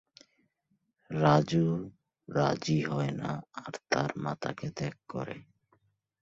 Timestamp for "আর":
3.57-3.73